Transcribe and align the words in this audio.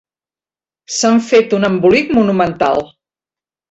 S'han 0.95 1.23
fet 1.29 1.55
un 1.61 1.71
embolic 1.71 2.13
monumental. 2.19 2.87